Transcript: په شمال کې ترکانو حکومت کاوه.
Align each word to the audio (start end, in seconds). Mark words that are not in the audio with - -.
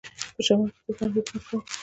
په 0.35 0.41
شمال 0.45 0.69
کې 0.73 0.79
ترکانو 0.85 1.11
حکومت 1.17 1.45
کاوه. 1.47 1.59